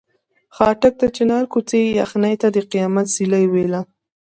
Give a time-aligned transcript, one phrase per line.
[0.55, 3.81] خاټک د چنار کوڅې یخنۍ ته د قیامت سیلۍ ویله.